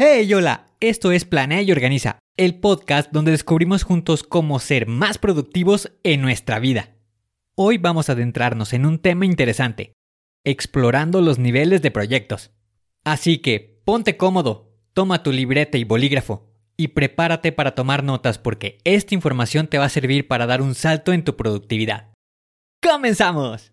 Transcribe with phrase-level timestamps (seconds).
[0.00, 5.18] Hey, hola, esto es Planea y Organiza, el podcast donde descubrimos juntos cómo ser más
[5.18, 6.94] productivos en nuestra vida.
[7.56, 9.94] Hoy vamos a adentrarnos en un tema interesante,
[10.44, 12.52] explorando los niveles de proyectos.
[13.04, 18.78] Así que ponte cómodo, toma tu libreta y bolígrafo y prepárate para tomar notas porque
[18.84, 22.12] esta información te va a servir para dar un salto en tu productividad.
[22.80, 23.72] ¡Comenzamos!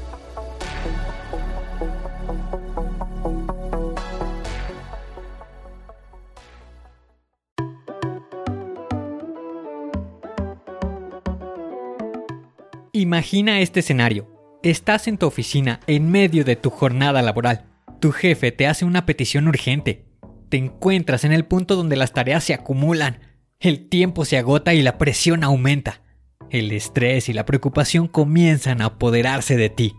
[13.21, 14.27] Imagina este escenario.
[14.63, 17.65] Estás en tu oficina en medio de tu jornada laboral.
[17.99, 20.05] Tu jefe te hace una petición urgente.
[20.49, 23.19] Te encuentras en el punto donde las tareas se acumulan.
[23.59, 26.01] El tiempo se agota y la presión aumenta.
[26.49, 29.93] El estrés y la preocupación comienzan a apoderarse de ti.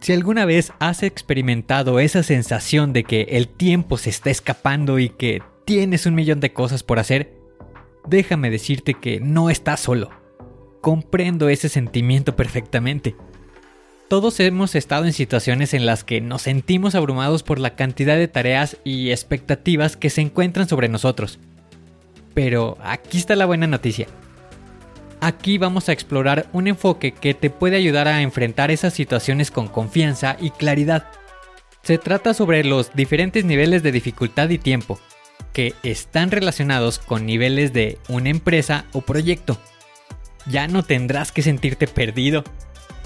[0.00, 5.08] Si alguna vez has experimentado esa sensación de que el tiempo se está escapando y
[5.08, 7.32] que tienes un millón de cosas por hacer,
[8.06, 10.19] déjame decirte que no estás solo.
[10.80, 13.14] Comprendo ese sentimiento perfectamente.
[14.08, 18.28] Todos hemos estado en situaciones en las que nos sentimos abrumados por la cantidad de
[18.28, 21.38] tareas y expectativas que se encuentran sobre nosotros.
[22.34, 24.06] Pero aquí está la buena noticia.
[25.20, 29.68] Aquí vamos a explorar un enfoque que te puede ayudar a enfrentar esas situaciones con
[29.68, 31.06] confianza y claridad.
[31.82, 34.98] Se trata sobre los diferentes niveles de dificultad y tiempo,
[35.52, 39.58] que están relacionados con niveles de una empresa o proyecto.
[40.46, 42.44] Ya no tendrás que sentirte perdido.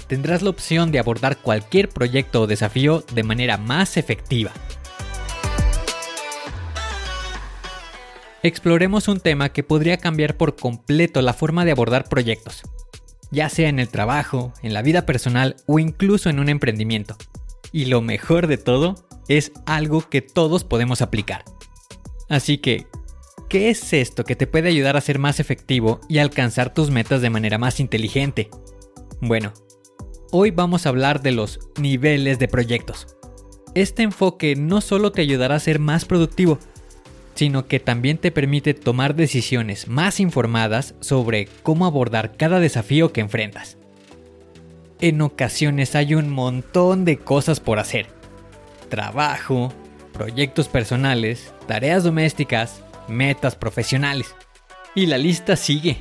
[0.07, 4.51] Tendrás la opción de abordar cualquier proyecto o desafío de manera más efectiva.
[8.43, 12.61] Exploremos un tema que podría cambiar por completo la forma de abordar proyectos,
[13.31, 17.17] ya sea en el trabajo, en la vida personal o incluso en un emprendimiento.
[17.71, 21.43] Y lo mejor de todo, es algo que todos podemos aplicar.
[22.29, 22.85] Así que,
[23.49, 27.21] ¿Qué es esto que te puede ayudar a ser más efectivo y alcanzar tus metas
[27.21, 28.49] de manera más inteligente?
[29.21, 29.53] Bueno,
[30.31, 33.07] hoy vamos a hablar de los niveles de proyectos.
[33.75, 36.57] Este enfoque no solo te ayudará a ser más productivo,
[37.35, 43.21] sino que también te permite tomar decisiones más informadas sobre cómo abordar cada desafío que
[43.21, 43.77] enfrentas.
[45.01, 48.07] En ocasiones hay un montón de cosas por hacer.
[48.89, 49.71] Trabajo,
[50.13, 54.35] proyectos personales, tareas domésticas, metas profesionales.
[54.93, 55.99] Y la lista sigue.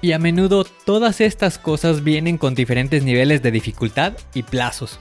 [0.00, 5.00] Y a menudo todas estas cosas vienen con diferentes niveles de dificultad y plazos.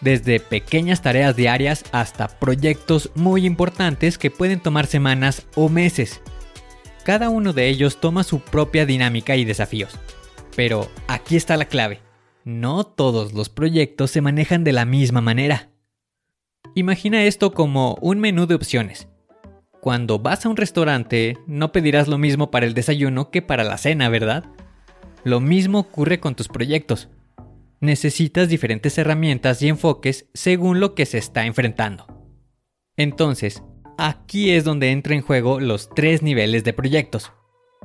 [0.00, 6.20] Desde pequeñas tareas diarias hasta proyectos muy importantes que pueden tomar semanas o meses.
[7.04, 9.98] Cada uno de ellos toma su propia dinámica y desafíos.
[10.56, 12.00] Pero aquí está la clave.
[12.44, 15.70] No todos los proyectos se manejan de la misma manera.
[16.74, 19.08] Imagina esto como un menú de opciones.
[19.80, 23.78] Cuando vas a un restaurante, no pedirás lo mismo para el desayuno que para la
[23.78, 24.44] cena, ¿verdad?
[25.24, 27.08] Lo mismo ocurre con tus proyectos.
[27.80, 32.06] Necesitas diferentes herramientas y enfoques según lo que se está enfrentando.
[32.98, 33.62] Entonces,
[33.96, 37.32] aquí es donde entra en juego los tres niveles de proyectos.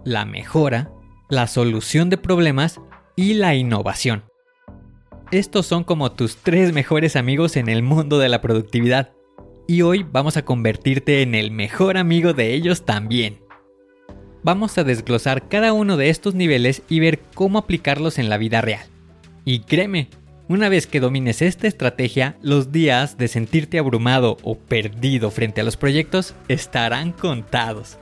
[0.04, 0.92] La mejora,
[1.30, 2.82] la solución de problemas
[3.16, 4.26] y la innovación.
[5.32, 9.15] Estos son como tus tres mejores amigos en el mundo de la productividad
[9.68, 13.40] y hoy vamos a convertirte en el mejor amigo de ellos también.
[14.44, 18.62] Vamos a desglosar cada uno de estos niveles y ver cómo aplicarlos en la vida
[18.62, 18.86] real.
[19.44, 20.10] Y créeme,
[20.48, 25.64] una vez que domines esta estrategia, los días de sentirte abrumado o perdido frente a
[25.64, 27.98] los proyectos estarán contados.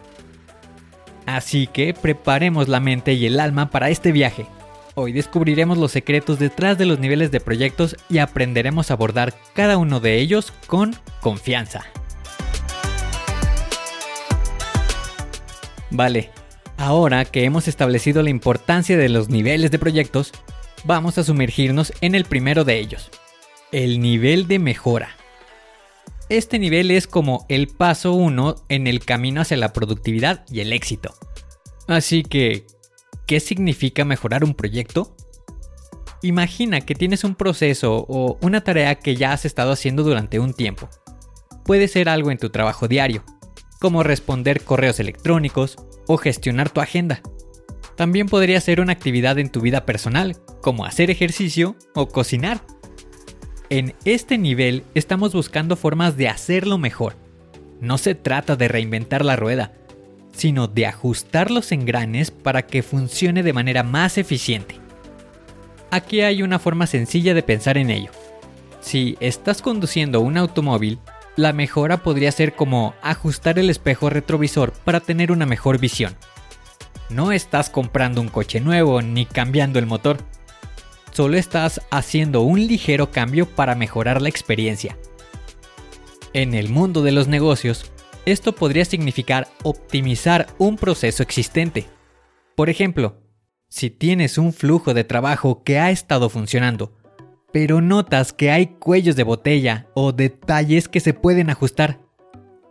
[1.26, 4.46] Así que preparemos la mente y el alma para este viaje.
[4.96, 9.78] Hoy descubriremos los secretos detrás de los niveles de proyectos y aprenderemos a abordar cada
[9.78, 11.86] uno de ellos con confianza.
[15.90, 16.30] Vale,
[16.78, 20.32] ahora que hemos establecido la importancia de los niveles de proyectos,
[20.84, 23.10] vamos a sumergirnos en el primero de ellos,
[23.72, 25.16] el nivel de mejora.
[26.30, 30.72] Este nivel es como el paso 1 en el camino hacia la productividad y el
[30.72, 31.16] éxito.
[31.88, 32.66] Así que,
[33.26, 35.16] ¿qué significa mejorar un proyecto?
[36.22, 40.54] Imagina que tienes un proceso o una tarea que ya has estado haciendo durante un
[40.54, 40.90] tiempo.
[41.66, 43.24] Puede ser algo en tu trabajo diario,
[43.80, 45.78] como responder correos electrónicos
[46.08, 47.22] o gestionar tu agenda.
[47.96, 52.62] También podría ser una actividad en tu vida personal, como hacer ejercicio o cocinar.
[53.70, 57.16] En este nivel estamos buscando formas de hacerlo mejor.
[57.82, 59.74] No se trata de reinventar la rueda,
[60.34, 64.80] sino de ajustar los engranes para que funcione de manera más eficiente.
[65.92, 68.12] Aquí hay una forma sencilla de pensar en ello.
[68.82, 71.00] Si estás conduciendo un automóvil,
[71.36, 76.16] la mejora podría ser como ajustar el espejo retrovisor para tener una mejor visión.
[77.10, 80.18] No estás comprando un coche nuevo ni cambiando el motor.
[81.12, 84.98] Solo estás haciendo un ligero cambio para mejorar la experiencia.
[86.34, 87.92] En el mundo de los negocios,
[88.26, 91.86] esto podría significar optimizar un proceso existente.
[92.56, 93.22] Por ejemplo,
[93.70, 96.94] si tienes un flujo de trabajo que ha estado funcionando,
[97.52, 102.00] pero notas que hay cuellos de botella o detalles que se pueden ajustar,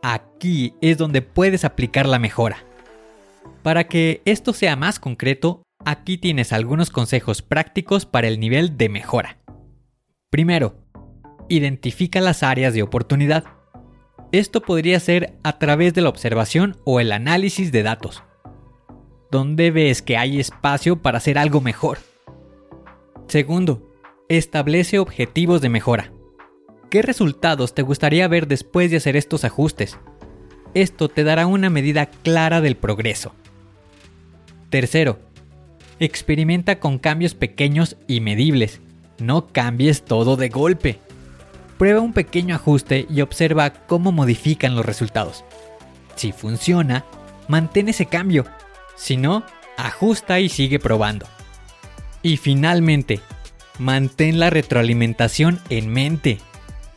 [0.03, 2.65] aquí es donde puedes aplicar la mejora.
[3.63, 8.89] Para que esto sea más concreto, aquí tienes algunos consejos prácticos para el nivel de
[8.89, 9.39] mejora.
[10.31, 10.77] Primero,
[11.49, 13.45] identifica las áreas de oportunidad.
[14.33, 18.23] Esto podría ser a través de la observación o el análisis de datos,
[19.31, 21.99] donde ves que hay espacio para hacer algo mejor.
[23.29, 23.93] Segundo,
[24.31, 26.13] establece objetivos de mejora.
[26.89, 29.99] ¿Qué resultados te gustaría ver después de hacer estos ajustes?
[30.73, 33.35] Esto te dará una medida clara del progreso.
[34.71, 35.19] Tercero,
[36.01, 38.81] experimenta con cambios pequeños y medibles.
[39.19, 41.01] No cambies todo de golpe.
[41.83, 45.45] Prueba un pequeño ajuste y observa cómo modifican los resultados.
[46.15, 47.05] Si funciona,
[47.49, 48.47] mantén ese cambio.
[48.95, 49.45] Si no,
[49.77, 51.27] ajusta y sigue probando.
[52.23, 53.19] Y finalmente,
[53.81, 56.39] mantén la retroalimentación en mente.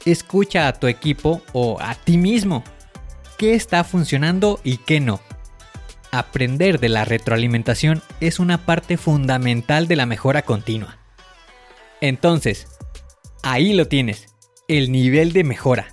[0.06, 2.64] Escucha a tu equipo o a ti mismo.
[3.40, 5.20] ¿Qué está funcionando y qué no?
[6.12, 11.00] Aprender de la retroalimentación es una parte fundamental de la mejora continua.
[12.02, 12.68] Entonces,
[13.42, 14.35] ahí lo tienes
[14.68, 15.88] el nivel de mejora.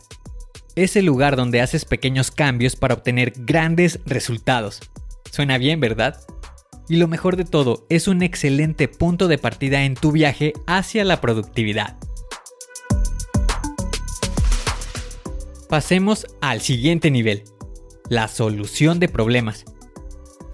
[0.76, 4.80] Es el lugar donde haces pequeños cambios para obtener grandes resultados.
[5.30, 6.20] Suena bien, ¿verdad?
[6.88, 11.04] Y lo mejor de todo, es un excelente punto de partida en tu viaje hacia
[11.04, 11.98] la productividad.
[15.68, 17.44] Pasemos al siguiente nivel,
[18.08, 19.64] la solución de problemas.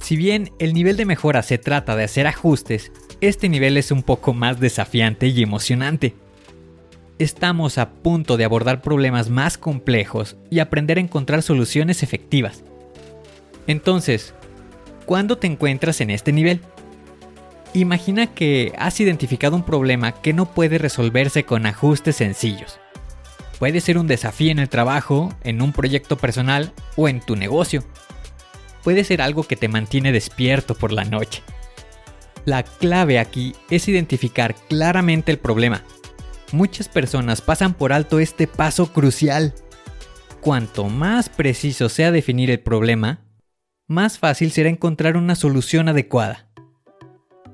[0.00, 4.02] Si bien el nivel de mejora se trata de hacer ajustes, este nivel es un
[4.02, 6.14] poco más desafiante y emocionante
[7.18, 12.62] estamos a punto de abordar problemas más complejos y aprender a encontrar soluciones efectivas.
[13.66, 14.34] Entonces,
[15.04, 16.60] ¿cuándo te encuentras en este nivel?
[17.74, 22.78] Imagina que has identificado un problema que no puede resolverse con ajustes sencillos.
[23.58, 27.84] Puede ser un desafío en el trabajo, en un proyecto personal o en tu negocio.
[28.84, 31.42] Puede ser algo que te mantiene despierto por la noche.
[32.44, 35.82] La clave aquí es identificar claramente el problema
[36.52, 39.54] muchas personas pasan por alto este paso crucial.
[40.40, 43.24] Cuanto más preciso sea definir el problema,
[43.86, 46.48] más fácil será encontrar una solución adecuada.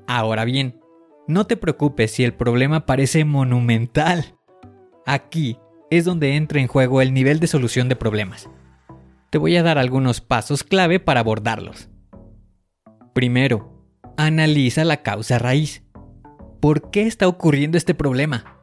[0.07, 0.79] Ahora bien,
[1.27, 4.37] no te preocupes si el problema parece monumental.
[5.05, 5.57] Aquí
[5.89, 8.49] es donde entra en juego el nivel de solución de problemas.
[9.29, 11.89] Te voy a dar algunos pasos clave para abordarlos.
[13.13, 13.75] Primero,
[14.17, 15.83] analiza la causa raíz.
[16.59, 18.54] ¿Por qué está ocurriendo este problema?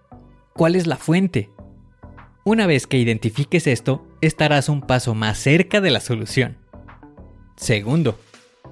[0.54, 1.50] Cuál es la fuente.
[2.44, 6.56] Una vez que identifiques esto, estarás un paso más cerca de la solución.
[7.56, 8.18] Segundo,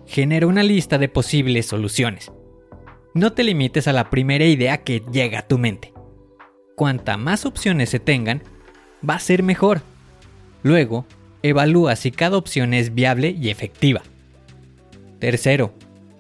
[0.07, 2.33] genera una lista de posibles soluciones.
[3.15, 5.93] No te limites a la primera idea que llega a tu mente.
[6.77, 8.43] Cuanta más opciones se tengan,
[9.09, 9.83] va a ser mejor.
[10.63, 11.07] Luego,
[11.43, 14.03] evalúa si cada opción es viable y efectiva.
[15.19, 15.75] Tercero,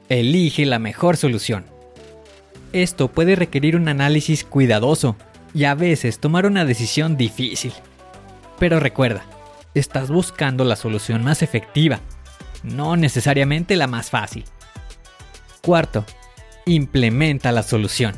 [0.08, 1.64] elige la mejor solución.
[2.72, 5.16] Esto puede requerir un análisis cuidadoso
[5.54, 7.72] y a veces tomar una decisión difícil.
[8.58, 9.24] Pero recuerda,
[9.74, 12.00] estás buscando la solución más efectiva,
[12.62, 14.44] no necesariamente la más fácil.
[15.62, 16.04] Cuarto,
[16.66, 18.14] implementa la solución.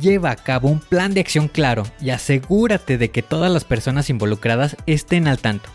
[0.00, 4.10] Lleva a cabo un plan de acción claro y asegúrate de que todas las personas
[4.10, 5.70] involucradas estén al tanto.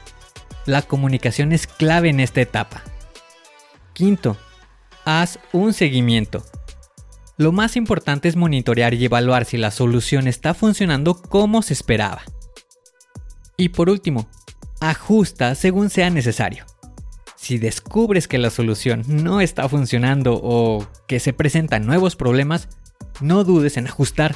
[0.66, 2.84] La comunicación es clave en esta etapa.
[3.94, 4.38] Quinto,
[5.06, 6.44] haz un seguimiento.
[7.42, 12.22] Lo más importante es monitorear y evaluar si la solución está funcionando como se esperaba.
[13.58, 14.30] Y por último,
[14.80, 16.66] ajusta según sea necesario.
[17.36, 22.70] Si descubres que la solución no está funcionando o que se presentan nuevos problemas,
[23.22, 24.36] no dudes en ajustar.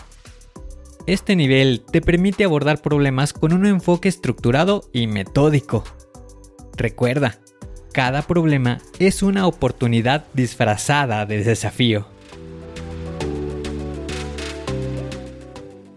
[1.06, 5.84] Este nivel te permite abordar problemas con un enfoque estructurado y metódico.
[6.76, 7.38] Recuerda,
[7.94, 12.15] cada problema es una oportunidad disfrazada de desafío.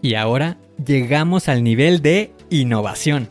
[0.01, 3.29] Y ahora llegamos al nivel de innovación.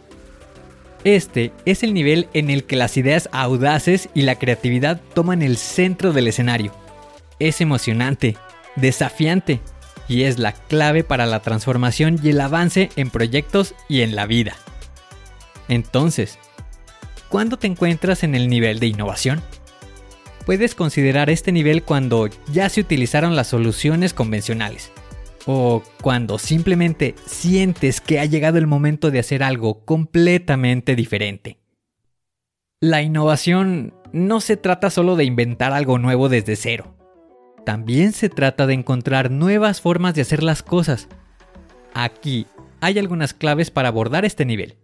[1.05, 5.57] Este es el nivel en el que las ideas audaces y la creatividad toman el
[5.57, 6.73] centro del escenario.
[7.39, 8.37] Es emocionante,
[8.77, 9.61] desafiante
[10.09, 14.27] y es la clave para la transformación y el avance en proyectos y en la
[14.27, 14.57] vida.
[15.69, 16.39] Entonces,
[17.29, 19.41] ¿cuándo te encuentras en el nivel de innovación?
[20.45, 24.91] Puedes considerar este nivel cuando ya se utilizaron las soluciones convencionales
[25.51, 31.59] o cuando simplemente sientes que ha llegado el momento de hacer algo completamente diferente.
[32.81, 36.95] La innovación no se trata solo de inventar algo nuevo desde cero
[37.69, 41.07] también se trata de encontrar nuevas formas de hacer las cosas.
[41.93, 42.47] Aquí
[42.81, 44.79] hay algunas claves para abordar este nivel.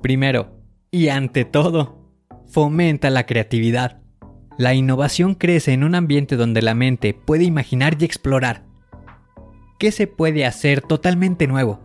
[0.00, 0.60] Primero,
[0.92, 2.08] y ante todo,
[2.46, 4.00] fomenta la creatividad.
[4.58, 8.62] La innovación crece en un ambiente donde la mente puede imaginar y explorar.
[9.82, 11.80] ¿Qué se puede hacer totalmente nuevo?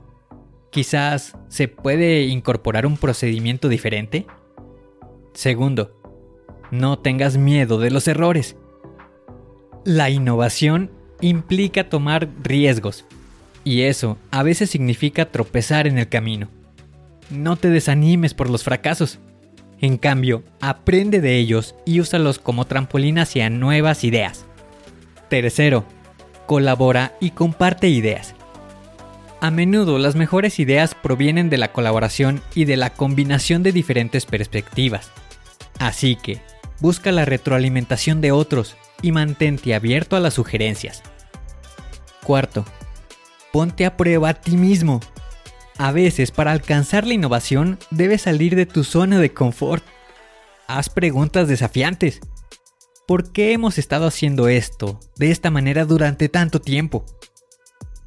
[0.69, 4.27] Quizás se puede incorporar un procedimiento diferente.
[5.33, 5.99] Segundo,
[6.69, 8.55] no tengas miedo de los errores.
[9.83, 13.03] La innovación implica tomar riesgos,
[13.63, 16.49] y eso a veces significa tropezar en el camino.
[17.31, 19.17] No te desanimes por los fracasos.
[19.81, 24.45] En cambio, aprende de ellos y úsalos como trampolín hacia nuevas ideas.
[25.29, 25.83] Tercero,
[26.47, 28.33] colabora y comparte ideas.
[29.39, 34.25] A menudo las mejores ideas provienen de la colaboración y de la combinación de diferentes
[34.25, 35.11] perspectivas.
[35.77, 36.41] Así que,
[36.79, 41.03] busca la retroalimentación de otros y mantente abierto a las sugerencias.
[42.23, 42.65] Cuarto,
[43.53, 45.01] ponte a prueba a ti mismo.
[45.77, 49.83] A veces para alcanzar la innovación debes salir de tu zona de confort.
[50.67, 52.21] Haz preguntas desafiantes.
[53.07, 57.05] ¿Por qué hemos estado haciendo esto de esta manera durante tanto tiempo?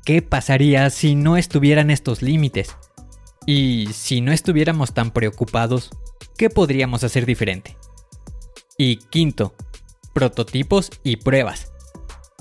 [0.05, 2.77] ¿Qué pasaría si no estuvieran estos límites?
[3.47, 5.89] Y si no estuviéramos tan preocupados,
[6.37, 7.79] ¿qué podríamos hacer diferente?
[8.77, 9.55] Y quinto,
[10.13, 11.73] prototipos y pruebas.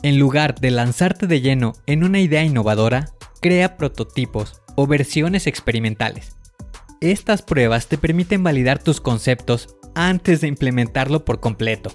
[0.04, 6.36] En lugar de lanzarte de lleno en una idea innovadora, crea prototipos o versiones experimentales.
[7.00, 11.92] Estas pruebas te permiten validar tus conceptos antes de implementarlo por completo.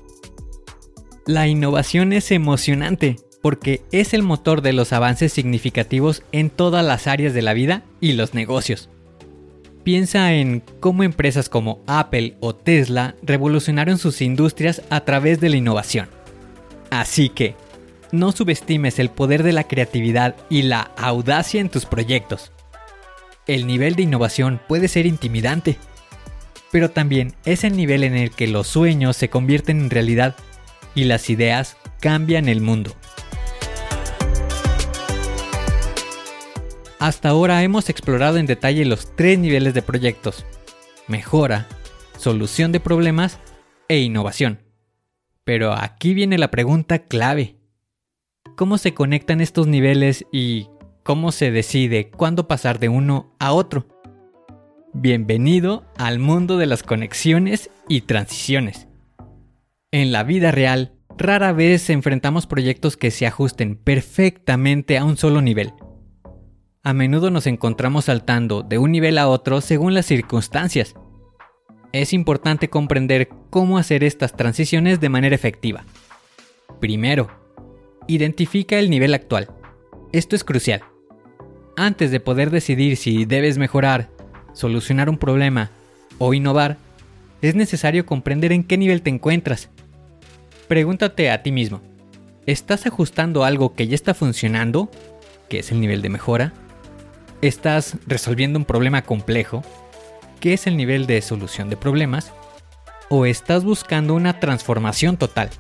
[1.27, 7.07] La innovación es emocionante porque es el motor de los avances significativos en todas las
[7.07, 8.91] áreas de la vida y los negocios.
[9.85, 15.57] Piensa en cómo empresas como Apple o Tesla revolucionaron sus industrias a través de la
[15.57, 16.11] innovación.
[16.91, 17.55] Así que,
[18.13, 22.53] no subestimes el poder de la creatividad y la audacia en tus proyectos.
[23.47, 25.79] El nivel de innovación puede ser intimidante,
[26.71, 30.37] pero también es el nivel en el que los sueños se convierten en realidad
[30.95, 32.93] y las ideas cambian el mundo.
[36.99, 40.47] Hasta ahora hemos explorado en detalle los tres niveles de proyectos.
[41.07, 41.67] Mejora,
[42.17, 43.39] solución de problemas
[43.89, 44.61] e innovación.
[45.45, 47.57] Pero aquí viene la pregunta clave.
[48.57, 50.69] ¿Cómo se conectan estos niveles y
[51.03, 53.87] cómo se decide cuándo pasar de uno a otro?
[54.95, 58.89] Bienvenido al mundo de las conexiones y transiciones.
[59.95, 65.41] En la vida real, rara vez enfrentamos proyectos que se ajusten perfectamente a un solo
[65.41, 65.73] nivel
[66.85, 70.95] a menudo nos encontramos saltando de un nivel a otro según las circunstancias.
[71.93, 75.87] Es importante comprender cómo hacer estas transiciones de manera efectiva.
[76.81, 77.31] Primero,
[78.07, 79.49] identifica el nivel actual.
[80.13, 80.83] Esto es crucial.
[81.75, 84.11] Antes de poder decidir si debes mejorar,
[84.53, 85.71] solucionar un problema
[86.19, 86.77] o innovar,
[87.41, 89.71] es necesario comprender en qué nivel te encuentras.
[90.69, 91.83] Pregúntate a ti mismo,
[92.47, 94.91] ¿estás ajustando algo que ya está funcionando,
[95.49, 96.53] que es el nivel de mejora?
[97.49, 99.63] estás resolviendo un problema complejo,
[100.41, 102.33] que es el nivel de solución de problemas,
[103.09, 105.51] o estás buscando una transformación total,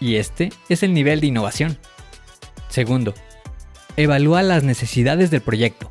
[0.00, 1.78] y este es el nivel de innovación.
[2.68, 3.14] Segundo,
[3.96, 5.90] evalúa las necesidades del proyecto.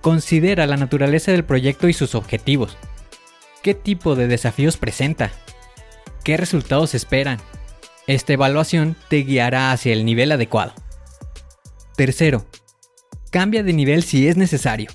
[0.00, 2.76] Considera la naturaleza del proyecto y sus objetivos.
[3.62, 5.32] ¿Qué tipo de desafíos presenta?
[6.22, 7.38] ¿Qué resultados esperan?
[8.06, 10.72] Esta evaluación te guiará hacia el nivel adecuado.
[11.96, 12.46] Tercero,
[13.30, 14.90] cambia de nivel si es necesario.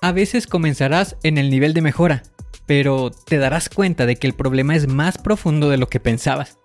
[0.00, 2.22] A veces comenzarás en el nivel de mejora,
[2.66, 6.58] pero te darás cuenta de que el problema es más profundo de lo que pensabas.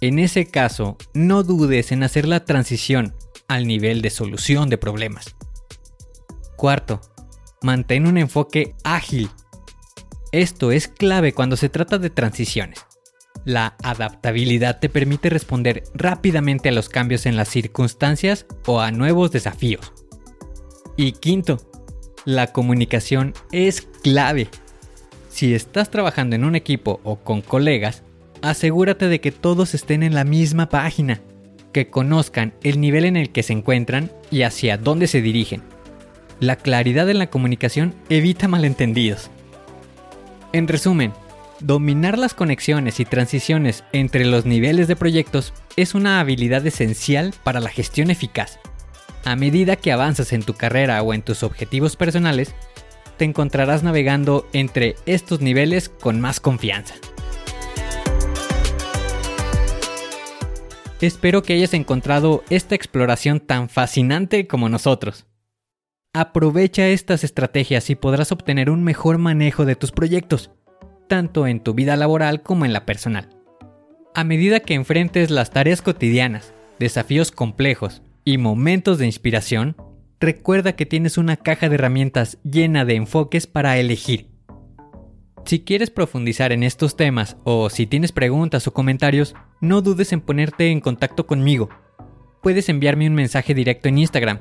[0.00, 3.14] En ese caso, no dudes en hacer la transición
[3.48, 5.36] al nivel de solución de problemas.
[6.56, 7.00] Cuarto,
[7.62, 9.30] mantén un enfoque ágil.
[10.32, 12.84] Esto es clave cuando se trata de transiciones.
[13.46, 19.30] La adaptabilidad te permite responder rápidamente a los cambios en las circunstancias o a nuevos
[19.30, 19.92] desafíos.
[20.96, 21.58] Y quinto,
[22.24, 24.48] la comunicación es clave.
[25.28, 28.02] Si estás trabajando en un equipo o con colegas,
[28.42, 31.20] asegúrate de que todos estén en la misma página,
[31.72, 35.62] que conozcan el nivel en el que se encuentran y hacia dónde se dirigen.
[36.40, 39.30] La claridad en la comunicación evita malentendidos.
[40.52, 41.12] En resumen,
[41.60, 47.60] dominar las conexiones y transiciones entre los niveles de proyectos es una habilidad esencial para
[47.60, 48.58] la gestión eficaz.
[49.24, 52.54] A medida que avanzas en tu carrera o en tus objetivos personales,
[53.16, 56.94] te encontrarás navegando entre estos niveles con más confianza.
[61.00, 65.26] Espero que hayas encontrado esta exploración tan fascinante como nosotros.
[66.14, 70.50] Aprovecha estas estrategias y podrás obtener un mejor manejo de tus proyectos,
[71.06, 73.30] tanto en tu vida laboral como en la personal.
[74.14, 79.76] A medida que enfrentes las tareas cotidianas, desafíos complejos y momentos de inspiración,
[80.20, 84.28] recuerda que tienes una caja de herramientas llena de enfoques para elegir.
[85.44, 90.20] Si quieres profundizar en estos temas o si tienes preguntas o comentarios, no dudes en
[90.20, 91.68] ponerte en contacto conmigo.
[92.42, 94.40] Puedes enviarme un mensaje directo en Instagram,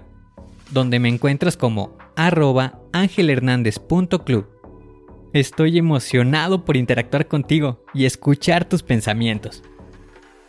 [0.71, 4.54] donde me encuentras como arroba angelhernandez.club.
[5.35, 9.63] Estoy emocionado por interactuar contigo y escuchar tus pensamientos.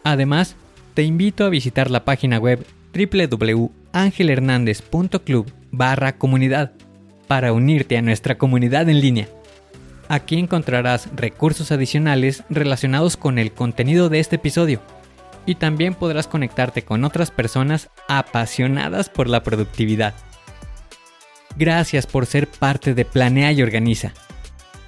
[0.05, 0.55] Además,
[0.95, 6.71] te invito a visitar la página web www.angelhernandez.club barra comunidad
[7.27, 9.27] para unirte a nuestra comunidad en línea.
[10.07, 14.81] Aquí encontrarás recursos adicionales relacionados con el contenido de este episodio
[15.47, 20.15] y también podrás conectarte con otras personas apasionadas por la productividad.
[21.57, 24.13] Gracias por ser parte de Planea y Organiza.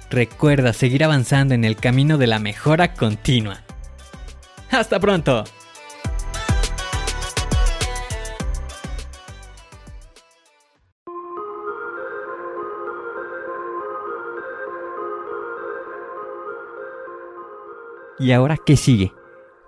[0.09, 3.61] Recuerda seguir avanzando en el camino de la mejora continua.
[4.71, 5.43] ¡Hasta pronto!
[18.17, 19.13] ¿Y ahora qué sigue?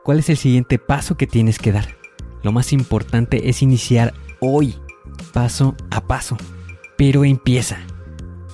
[0.03, 1.95] ¿Cuál es el siguiente paso que tienes que dar?
[2.41, 4.75] Lo más importante es iniciar hoy,
[5.33, 6.35] paso a paso.
[6.97, 7.77] Pero empieza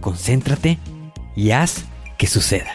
[0.00, 0.78] concéntrate
[1.36, 1.84] y haz
[2.16, 2.72] que suceda.